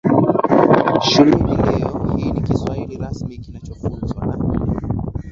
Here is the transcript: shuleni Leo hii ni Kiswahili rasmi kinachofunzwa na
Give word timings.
shuleni 1.01 1.55
Leo 1.55 2.15
hii 2.17 2.31
ni 2.31 2.41
Kiswahili 2.41 2.97
rasmi 2.97 3.37
kinachofunzwa 3.37 4.25
na 4.25 4.37